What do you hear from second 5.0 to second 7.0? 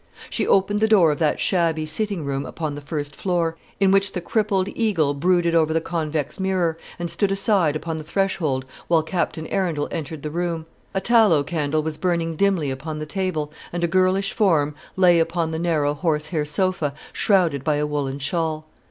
brooded over the convex mirror,